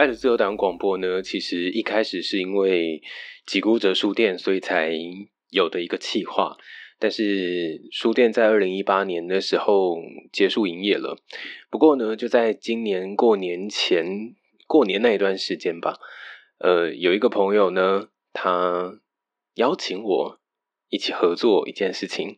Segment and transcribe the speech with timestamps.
[0.00, 3.02] 爱的自由党广播呢，其实一开始是因为
[3.44, 4.94] 吉孤哲书店，所以才
[5.50, 6.56] 有的一个企划。
[6.98, 9.98] 但是书店在二零一八年的时候
[10.32, 11.18] 结束营业了。
[11.68, 14.34] 不过呢，就在今年过年前，
[14.66, 15.98] 过年那一段时间吧，
[16.60, 19.00] 呃，有一个朋友呢，他
[19.56, 20.39] 邀请我。
[20.90, 22.36] 一起合作一件事情，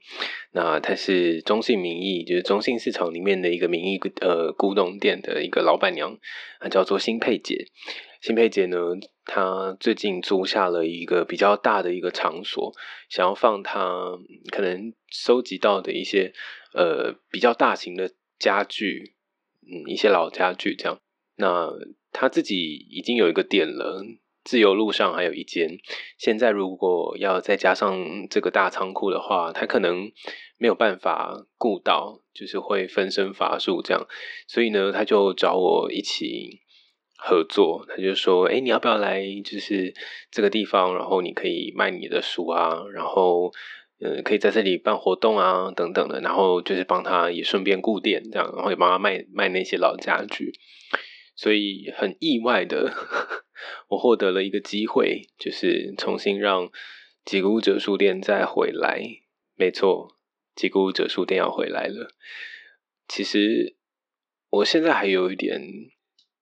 [0.52, 6.18] 那他是中信名义，就是中信市场里面的一个名义呃古董店的一个老板娘，
[6.60, 7.66] 她叫做新佩姐。
[8.20, 8.76] 新佩姐呢，
[9.24, 12.72] 她最近租下了一个比较大的一个场所，
[13.08, 14.18] 想要放她
[14.50, 16.32] 可能收集到的一些
[16.74, 19.14] 呃比较大型的家具，
[19.62, 21.00] 嗯，一些老家具这样。
[21.36, 21.70] 那
[22.12, 24.04] 她自己已经有一个店了。
[24.44, 25.78] 自由路上还有一间，
[26.18, 30.10] 现在如果要再加上这个大仓库的话，他可能
[30.58, 34.06] 没有办法顾到，就是会分身乏术这样，
[34.48, 36.60] 所以呢，他就找我一起
[37.16, 37.86] 合作。
[37.88, 39.22] 他就说：“哎，你要不要来？
[39.44, 39.94] 就是
[40.30, 43.52] 这个地方，然后你可以卖你的书啊，然后
[44.00, 46.20] 呃，可以在这里办活动啊，等等的。
[46.20, 50.52] 然后就是帮他也顺便顾店这样，然后也帮他卖卖那些老家具。”
[51.34, 52.92] 所以很意外的，
[53.88, 56.70] 我获得了一个机会，就是重新让
[57.24, 59.00] 吉古者书店再回来。
[59.54, 60.16] 没错，
[60.54, 62.08] 吉古者书店要回来了。
[63.06, 63.76] 其实
[64.50, 65.60] 我现在还有一点，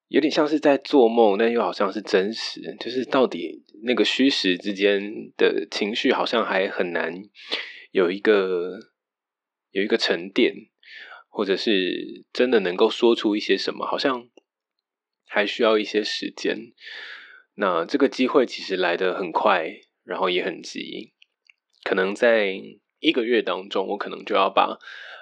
[0.08, 2.76] 有点像是在做梦，但又好像是真实。
[2.80, 7.12] 就是到底那个虚实之间的情绪，好像还很难
[7.90, 8.78] 有一个
[9.72, 10.54] 有一个沉淀，
[11.28, 14.29] 或者是真的能够说出一些什么，好像。
[15.32, 16.72] 还需要一些时间，
[17.54, 19.70] 那这个机会其实来得很快，
[20.02, 21.12] 然后也很急，
[21.84, 22.60] 可能在
[22.98, 24.76] 一个月当中，我可能就要把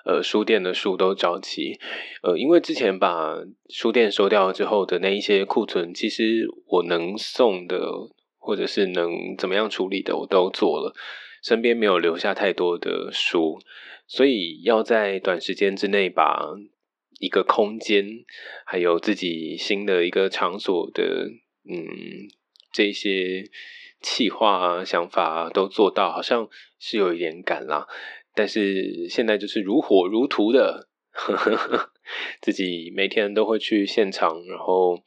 [0.06, 1.78] 呃书店的书都找齐，
[2.22, 3.36] 呃，因为之前把
[3.68, 7.90] 书店收掉之后的那一些库存，其实我能送的
[8.38, 10.94] 或者是能怎么样处理的，我都做了，
[11.42, 13.60] 身边没有留下太多的书，
[14.06, 16.56] 所以要在短时间之内把。
[17.18, 18.24] 一个空间，
[18.64, 21.26] 还有自己新的一个场所的，
[21.68, 22.28] 嗯，
[22.72, 23.50] 这些
[24.00, 27.86] 企划想法啊都做到，好像是有一点赶啦。
[28.34, 30.88] 但是现在就是如火如荼的，
[32.40, 35.02] 自己每天都会去现场，然后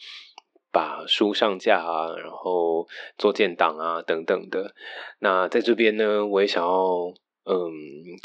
[0.70, 2.86] 把书上架啊，然后
[3.18, 4.76] 做建档啊等等的。
[5.20, 7.14] 那在这边呢，我也想要，
[7.46, 7.72] 嗯，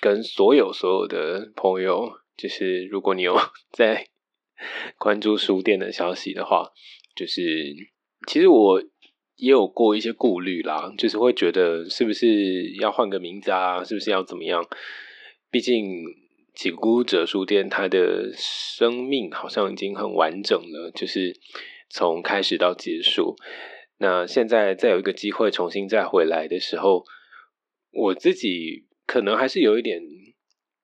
[0.00, 2.10] 跟所有所有的朋友。
[2.36, 3.34] 就是如果你有
[3.72, 4.08] 在
[4.98, 6.70] 关注书店的消息的话，
[7.14, 7.74] 就是
[8.26, 8.82] 其实我
[9.36, 14.66] 也有过一些顾虑啦，就是会觉得是不是要换个名字啊，是不是要怎么样？
[15.50, 16.04] 毕竟
[16.54, 21.38] 几孤者书店它的生命好像已经很完整了，就是
[21.90, 23.36] 从开始到结束。
[23.98, 27.04] 那现在再有一个机会重新再回来的时候，
[27.92, 30.02] 我自己可能还是有一点。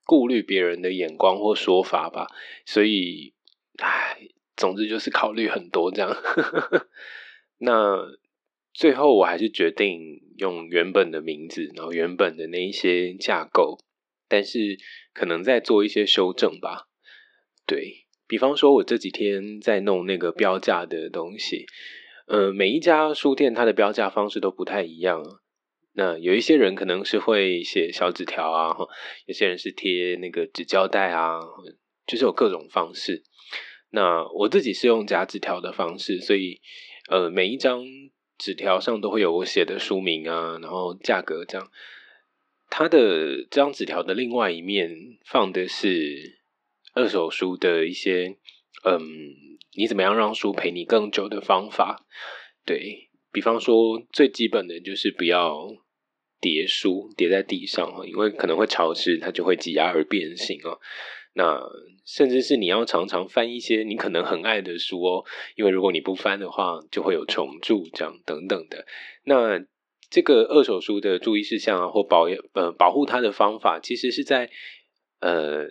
[0.04, 2.26] 顾虑别人的眼光或说法吧，
[2.66, 3.34] 所以，
[3.78, 4.18] 唉，
[4.56, 6.16] 总之就是考虑很多这样。
[7.58, 7.96] 那
[8.72, 13.78] 最后我还是决定用原本的名字，然后原本的那一些架构，
[14.28, 14.78] 但是
[15.12, 16.88] 可能再做一些修正吧。
[17.66, 21.66] 对比方说，我这几天在弄那个标价的东西，
[22.26, 25.22] 呃，每一家书店它的标价方式都不太一样。
[25.94, 28.74] 那有一些人可能是会写小纸条啊，
[29.26, 31.38] 有些人是贴那个纸胶带啊，
[32.06, 33.22] 就是有各种方式。
[33.90, 36.62] 那我自己是用夹纸条的方式，所以
[37.10, 37.84] 呃，每一张
[38.38, 41.70] 纸条上都会有我写的书名啊，然后价格这样。
[42.70, 44.90] 它的这张纸条的另外一面
[45.26, 46.38] 放的是
[46.94, 48.38] 二手书的一些，
[48.84, 48.98] 嗯，
[49.76, 52.06] 你怎么样让书陪你更久的方法，
[52.64, 53.10] 对。
[53.34, 55.66] 比方说，最基本的就是不要
[56.42, 60.80] 叠书叠在地上，因为可能会潮湿，它就会挤压而变形哦。
[61.34, 61.62] 那
[62.04, 65.24] 甚至是你要常常翻一些你可能很爱的书哦，
[65.54, 68.84] 因为如果你不翻的话，就会有重蛀这样等等的。
[69.24, 69.64] 那
[70.10, 74.50] 这个二手书的注意事项啊，或保呃保护它的方法，其实是在
[75.20, 75.68] 呃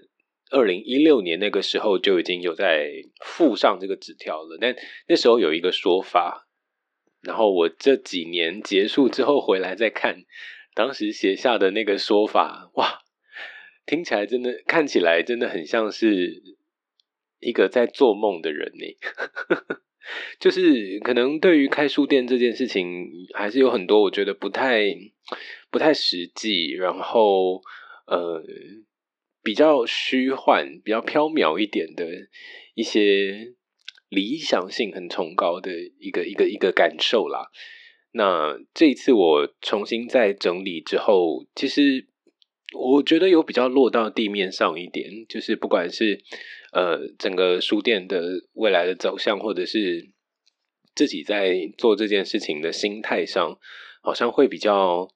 [0.51, 2.89] 二零一六年那个时候就已经有在
[3.23, 4.57] 附上这个纸条了。
[4.59, 4.73] 但
[5.09, 6.47] 那时候有一个说法。
[7.23, 10.23] 然后我这几年结束之后回来再看，
[10.73, 13.01] 当时写下的那个说法，哇，
[13.85, 16.41] 听起来真的看起来真的很像是
[17.39, 18.97] 一个在做梦的人呢。
[20.39, 24.83] 就是可能对于开书店这件事情，还是有很多我觉得不太
[25.69, 27.61] 不太实际，然后
[28.07, 28.43] 呃
[29.43, 32.05] 比较虚幻、比较飘渺一点的
[32.73, 33.53] 一些。
[34.11, 37.49] 理想性很崇高的一个一个一个感受啦。
[38.13, 42.07] 那这一次我重新再整理之后，其实
[42.73, 46.21] 我觉得有比较落到地面上一点，就是不管是
[46.73, 48.21] 呃整个书店的
[48.53, 50.09] 未来的走向，或者是
[50.93, 53.57] 自己在做这件事情的心态上，
[54.01, 55.09] 好像会比较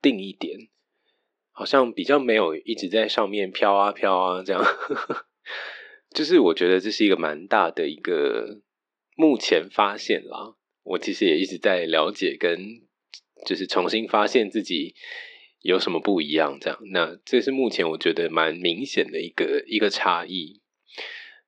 [0.00, 0.68] 定一点，
[1.50, 4.64] 好像比较没有一直在上面飘啊飘啊这样。
[6.14, 8.60] 就是我觉得这是一个蛮大的一个
[9.16, 10.56] 目前发现啦。
[10.82, 12.80] 我其实也一直在了解跟
[13.46, 14.94] 就是重新发现自己
[15.60, 16.78] 有什么不一样，这样。
[16.92, 20.60] 那这是目前我觉得蛮明显的一个一个差异。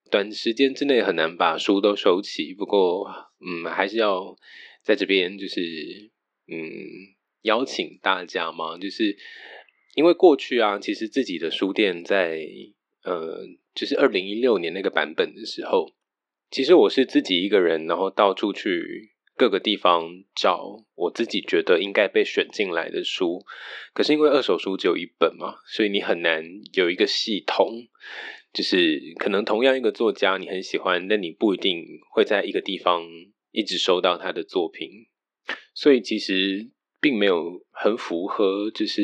[0.09, 3.07] 短时间之内很难把书都收齐，不过
[3.39, 4.35] 嗯，还是要
[4.83, 5.61] 在这边就是
[6.47, 6.57] 嗯
[7.41, 9.17] 邀请大家嘛，就是
[9.95, 12.45] 因为过去啊，其实自己的书店在
[13.03, 13.45] 呃。
[13.75, 15.91] 就是二零一六年那个版本的时候，
[16.49, 23.43] 其实我是自己一个人，然后到处去各个地方找我自己觉得应该被选进来的书。
[23.93, 26.43] 可是因为二手书只有一本嘛，所以你很难
[26.73, 27.87] 有一个系统。
[28.53, 31.83] 就是可能同样一个作家你很喜欢，但你不一定
[32.13, 33.03] 会在一个地方
[33.51, 34.89] 一直收到他的作品。
[35.73, 36.71] 所以其实
[37.01, 39.01] 并没有很符合，就是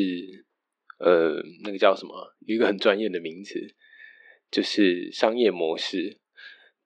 [0.98, 3.60] 呃，那个叫什么，一个很专业的名词。
[4.50, 6.18] 就是商业模式，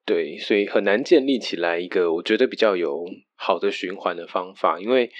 [0.05, 3.05] 对，所以很难建立起来一个我觉得比较有
[3.37, 5.11] 好的循环的方法，因为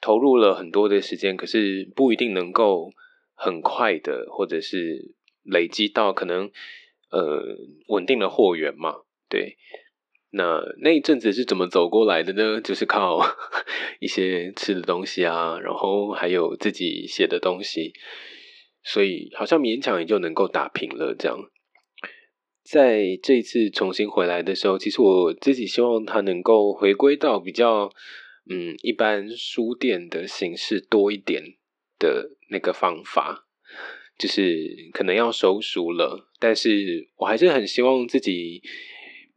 [0.00, 2.90] 投入了很多的时间，可是不一定能够
[3.34, 6.50] 很快的，或者是累积到可能
[7.10, 7.56] 呃
[7.88, 9.56] 稳定的货源嘛，对。
[10.32, 12.60] 那那一阵子是怎么走过来的呢？
[12.60, 13.18] 就是靠
[13.98, 17.92] 一些吃的东西啊，然后还有自己写的东西，
[18.84, 21.36] 所以好像勉强也就能够打平了这样。
[22.70, 27.90] 在这一次重新回来的时候，其实我自己希望它能够回归到比较
[28.48, 31.42] 嗯一般书店的形式多一点
[31.98, 33.48] 的那个方法，
[34.16, 38.62] 就是可能要收书了，但是我还是很希望自己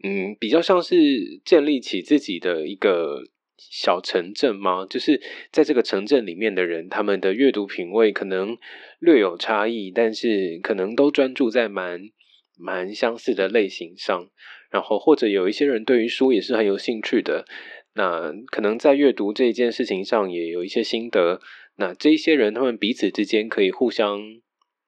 [0.04, 0.96] 嗯比较像是
[1.44, 3.24] 建立起自己的一个
[3.58, 4.86] 小城镇吗？
[4.88, 5.20] 就是
[5.52, 8.56] 在这个城镇里面的人，他们的阅读品味可能
[9.00, 12.12] 略有差异，但是可能都专注在蛮。
[12.58, 14.30] 蛮相似的类型上，
[14.70, 17.46] 然后或者有一些人对于书也是很有兴趣的，
[17.94, 21.42] 那可能在阅读这件事情上也有一些心得。
[21.76, 24.20] 那这些人他们彼此之间可以互相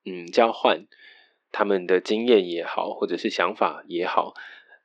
[0.05, 0.85] 嗯交换
[1.51, 4.33] 他们的经验也好，或者是想法也好。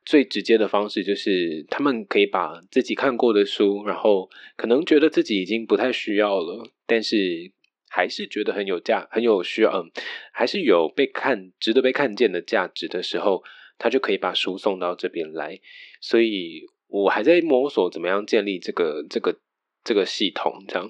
[0.03, 7.51] 最直接的方式就是他们可以把自己看过的书，然后可能觉得自己已经不太需要了，但是。
[7.93, 9.91] 还是觉得很有价、很有需要，嗯，
[10.31, 13.43] 还是有被看、值得被看见的价值的时候，
[13.77, 15.59] 他就可以把书送到这边来。
[15.99, 19.41] 所以我还在摸索怎么样建立这个、这个、
[19.83, 20.89] 这个系统，这样。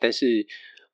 [0.00, 0.46] 但是，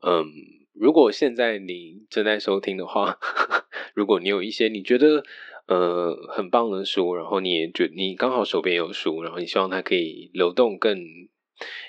[0.03, 0.27] 嗯，
[0.75, 3.17] 如果现在你正在收听的话，
[3.95, 5.23] 如果你有一些你觉得
[5.69, 10.99] 呃很棒的书，然后你也觉你刚好手边有书，然后你希望它可以流动更。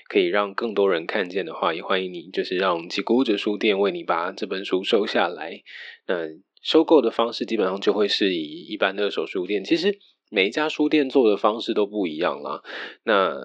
[0.07, 5.61] 可以让更多人看见的话，也欢迎你，就是让几谷者书店为你把这本书收下来。
[6.07, 6.27] 那
[6.61, 9.97] 收购的方式基本上就会是以一般的二手书店，其实
[10.29, 12.61] 每一家书店做的方式都不一样啦。
[13.03, 13.39] 那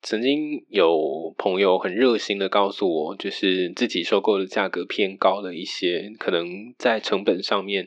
[0.00, 7.86] 曾经有朋友很热心的告诉我，就是自己收购的价格偏高了一些，可能在成本上面。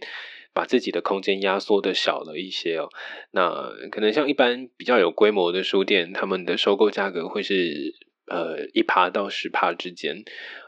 [0.56, 2.88] 把自己的空间压缩的小了一些哦，
[3.32, 7.94] 那可能像一般比较有规模的书店，他们的收购价格会是
[8.26, 10.24] 呃一趴到十趴之间。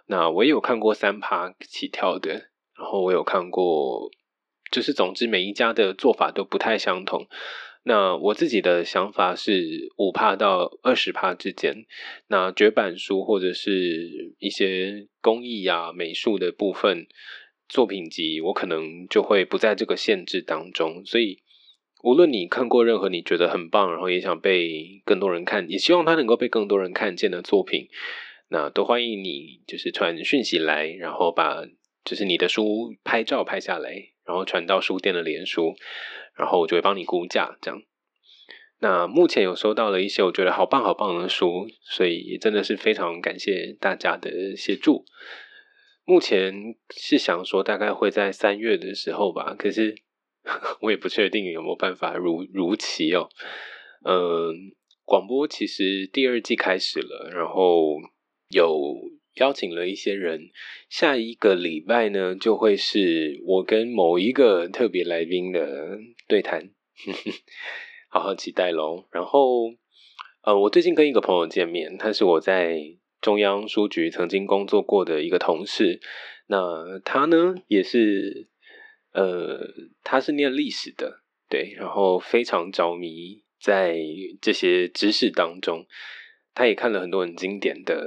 [0.05, 2.33] 那我也有看过三趴起跳的，
[2.77, 4.11] 然后我有看过，
[4.69, 7.25] 就是总之每一家的做法都不太相同。
[7.83, 11.85] 那我自己的想法是五趴到二十趴之间。
[12.27, 17.07] 那绝版书或者是一些工艺啊美术的部分。
[17.67, 21.39] 作品集，我可能就会不在这个限制当中，所以
[22.03, 27.89] 无论你看过任何你觉得很棒，然后也想被更多人看，也希望它能够被更多人看见的作品，
[28.49, 31.65] 那都欢迎你就是传讯息来，然后把
[32.05, 33.89] 就是你的书拍照拍下来，
[34.25, 35.75] 然后传到书店的连书，
[36.35, 37.81] 然后我就会帮你估价这样。
[38.79, 45.03] 那目前有收到了一些我觉得好棒好棒的书，所以真的是非常感谢大家的协助。
[46.07, 49.93] 目前是想说大概会在三月的时候吧，可是
[50.79, 53.27] 我也不确定有没有办法如如期哦。
[54.05, 54.71] 嗯，
[55.03, 57.97] 广播其实第二季开始了，然后
[58.47, 58.95] 有
[59.35, 60.49] 邀请了一些人，
[60.89, 66.71] 下一个礼拜呢就会是我跟某一个特别来宾的对谈。
[68.07, 69.09] 好好期待喽。
[69.11, 69.73] 然后，
[70.43, 72.79] 呃，我最近跟一个朋友见面，他是我在
[73.21, 75.99] 中央书局曾经工作过的一个同事。
[76.47, 78.47] 那他呢，也是，
[79.11, 79.59] 呃，
[80.03, 83.97] 他是念历史的，对，然后非常着迷在
[84.41, 85.85] 这些知识当中。
[86.53, 88.01] 他也看了很多很经典的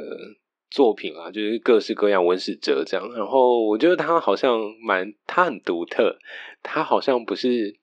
[0.71, 3.13] 作品啊，就是各式各样文史哲这样。
[3.15, 6.19] 然后我觉得他好像蛮，他很独特，
[6.63, 7.79] 他好像不是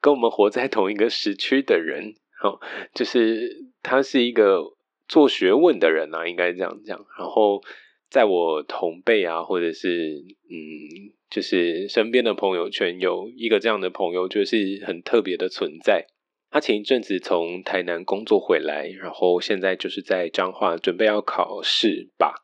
[0.00, 2.60] 跟我们活在同一个时区的人，好，
[2.94, 4.62] 就是他是一个
[5.08, 7.06] 做学问的人啊，应该这样讲。
[7.18, 7.62] 然后
[8.10, 16.06] 在我同辈啊，或者是嗯，就是身边的朋友圈有一个这样的朋友，就是很特别的存在。
[16.50, 22.34] 他前一阵子从台南工作回来，然后现在就是在彰化准备要考试吧。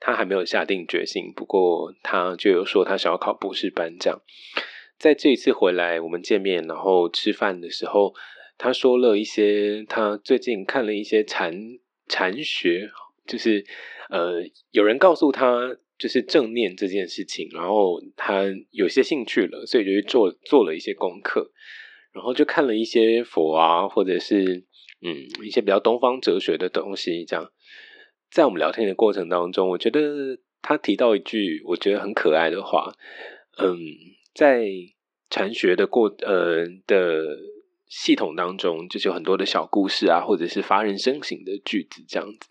[0.00, 3.96] 他还没有下定决心，不过他就有说他想要考博士班。
[3.98, 4.20] 这样，
[4.98, 8.12] 在这一次回来我们见面，然后吃饭的时候，
[8.58, 11.56] 他说了一些他最近看了一些禅
[12.08, 12.88] 禅学，
[13.26, 13.64] 就是
[14.10, 21.52] 呃有人告诉他就是正念这件事情，然后他有些兴趣了，所以就去做做了一些功课。
[22.12, 24.64] 然后就看了一些佛啊，或者是
[25.02, 27.52] 嗯一些比较东方哲学的东西，这样
[28.30, 32.90] 在我们聊天的过程当中，我觉得他提到一句我觉得很可爱的话，
[33.58, 33.76] 嗯，
[34.34, 34.66] 在
[35.28, 37.36] 禅学的过呃的
[37.88, 42.48] 系统当中，就是有很多的小故事啊，或者是发人深省的句子这样子。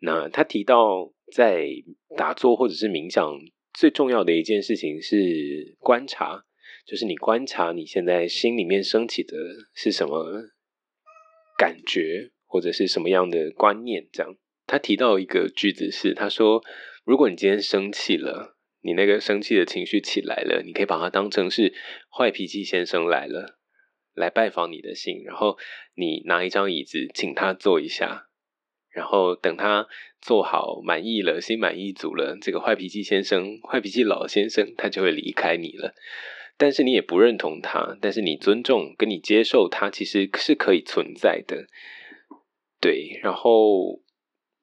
[0.00, 1.68] 那他提到在
[2.16, 3.38] 打坐或者是冥想
[3.72, 6.44] 最重要的一件事情是观察。
[6.86, 9.34] 就是你观察你现在心里面升起的
[9.72, 10.50] 是什么
[11.56, 14.06] 感觉，或者是什么样的观念？
[14.12, 16.62] 这样，他提到一个句子是，他说：
[17.04, 21.72] 如果你今天生气了，你那个生气的情绪起来了，你可以把它当成是
[22.14, 23.58] 坏脾气先生来了，
[24.14, 25.58] 来拜访你的信，然后
[25.94, 28.28] 你拿一张椅子请他坐一下，
[28.90, 29.86] 然后等他
[30.20, 35.94] 坐好满意了，心满意足了，这个坏脾气先生、坏脾气老先生他就会离开你了。
[36.56, 41.66] 但是你也不认同他，但是你尊重跟你接受他，其实是可以存在的。
[42.80, 44.00] 对，然后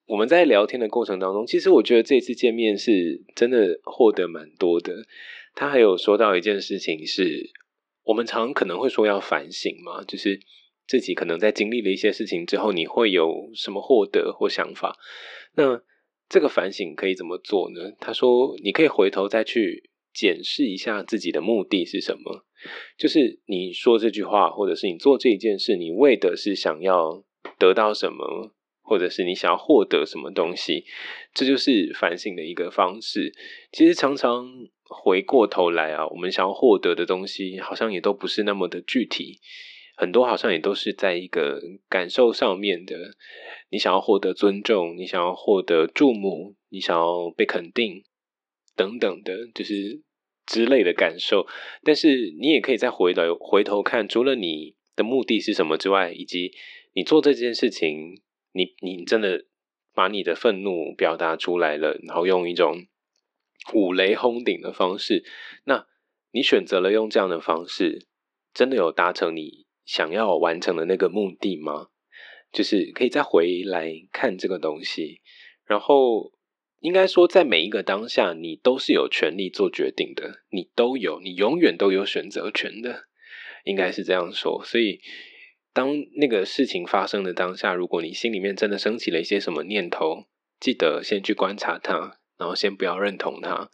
[0.05, 5.05] 我们在聊天的过程当中，其实我觉得这次见面是真的获得蛮多的。
[5.53, 7.51] 他还有说到一件事情，是
[8.11, 10.39] 我们常可能会说要反省嘛，就是
[10.85, 14.97] 自己可能在经历了一些事情之后，你会有什么获得或想法？
[15.55, 15.81] 那
[16.29, 17.91] 这个反省可以怎么做呢？
[17.99, 19.89] 他说，你可以回头再去。
[20.13, 22.43] 检视一下自己的目的是什么，
[22.97, 27.23] 就是你说这句话，或者是你做这一件事，你为的是想要
[27.57, 28.51] 得到什么，
[28.81, 30.83] 或者是你想要获得什么东西，
[31.33, 33.33] 这就是反省的一个方式。
[33.71, 34.45] 其实常常
[34.93, 39.39] 回过头来啊，我们想要获得的东西，好像也都不是那么的具体，
[39.95, 42.95] 很多好像也都是在一个感受上面的。
[43.69, 48.03] 你想要获得尊重，你想要获得注目，你想要被肯定。
[48.73, 50.01] 等等的，就是
[50.45, 51.45] 之类的感受，
[51.83, 56.53] 但是你也可以再回来回头看，除了你的目的是什么之外，以及
[56.93, 58.21] 你做这件事情，
[58.53, 59.45] 你你真的
[59.93, 62.85] 把你的愤怒表达出来了，然后用一种
[63.73, 65.23] 五雷轰顶的方式，
[65.65, 65.87] 那
[66.31, 68.07] 你选择了用这样的方式，
[68.53, 71.87] 真的有达成你想要完成的那个目的吗？
[72.51, 75.21] 就是可以再回来看这个东西，
[75.65, 76.33] 然后。
[76.81, 83.03] 应该说，在每一个当下，你都是有权利做决定的，你都有，你永远都有选择权的，
[83.65, 84.63] 应该是这样说。
[84.65, 84.99] 所以，
[85.73, 90.25] 当那个事情发生的当下，如果你心里面真的升起了一些什么念头，
[90.59, 93.69] 记得先去观察它，然后先不要认同它。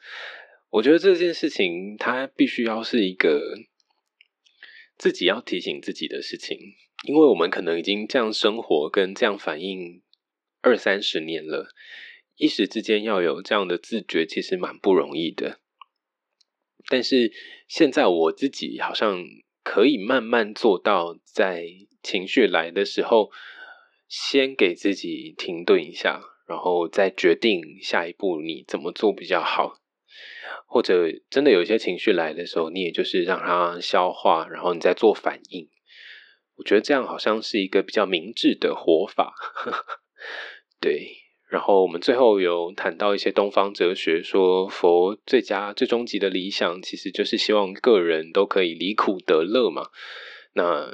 [0.71, 3.41] 我觉得这件事情，它必须要是一个
[4.97, 6.59] 自己要提醒自己的事情，
[7.07, 10.01] 因为我们可能已经这样生活跟这样反应
[10.61, 11.69] 二三十年了。
[12.35, 15.61] 一时之间要有这样的自觉，其实蛮不容易的。
[16.89, 17.31] 但是
[17.69, 19.23] 现在我自己好像
[19.63, 21.65] 可以慢慢做到，在
[22.03, 23.31] 情绪来的时候，
[24.09, 29.75] 先给自己停顿一下，然后再决定下一步你怎么做比较好。
[30.65, 35.69] 或者真的有一些情绪来的时候，你也就是让它消化，然后你再做反应。
[36.55, 39.35] 我觉得这样好像是一个比较明智的活法。
[40.81, 41.17] 对。
[41.49, 49.87] 然后我们最后有谈到一些东方哲学，说佛最佳最终极的理想，其实就是希望个人都可以离苦得乐嘛。
[50.51, 50.91] 那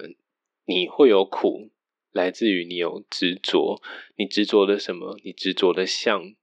[0.65, 1.71] 你会有苦，
[2.13, 3.81] 来自于你有执着，
[4.15, 5.19] 你执着的什么？
[5.23, 6.33] 你执着的相，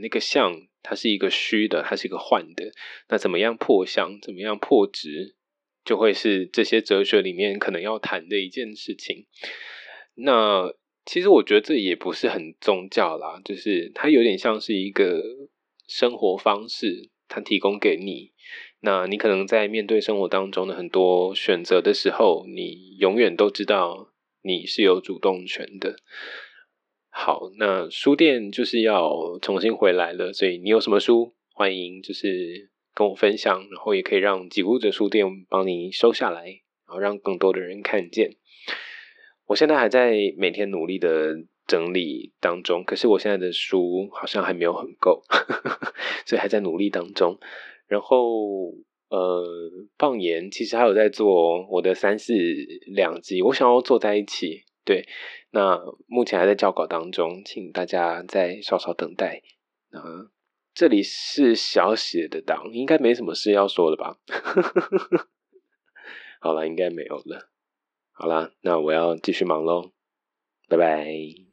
[0.00, 2.72] 那个相它是一个虚的，它是一个幻的。
[3.08, 4.18] 那怎么样破相？
[4.22, 5.34] 怎么样破执？
[5.84, 9.26] 就会是这些哲学里面可能要谈的一件事情。
[10.14, 10.74] 那
[11.06, 15.22] 其实我觉得这也不是很宗教啦，就是它有点像是一个
[15.86, 18.32] 生活方式，它提供给你。
[18.80, 24.12] 那你可能在面对生活当中的很多选择的时候，你永远都知道
[24.48, 25.96] 你是有主动权的。
[27.10, 36.44] 好，那书店就是要重新回来了，所以你有什么书，欢迎就是跟我分享，然后也可以让几屋者书店帮你收下来，
[36.86, 38.36] 然后让更多的人看见。
[39.46, 41.34] 我现在还在每天努力的
[41.66, 45.22] 整理当中，可是我现在的书好像还没有很够，
[46.24, 47.38] 所以还在努力当中。
[47.86, 48.72] 然后，
[49.08, 49.44] 呃，
[49.96, 52.34] 放言其实还有在做我的三四
[52.86, 54.64] 两集，我想要做在一起。
[54.84, 55.06] 对，
[55.50, 59.42] 那目前还在校稿当中，请大家再稍稍等待。
[59.90, 60.30] 啊，
[60.74, 64.18] 这里是小写的档，应该没什么事要说了吧？
[66.40, 67.50] 好了，应该没有了。
[68.12, 69.92] 好啦，那我要继续忙喽，
[70.68, 71.47] 拜拜。